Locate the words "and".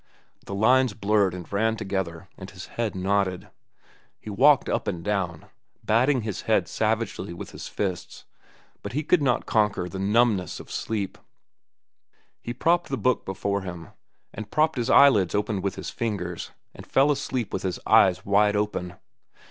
1.35-1.53, 2.35-2.49, 4.87-5.03, 14.33-14.49, 16.73-16.87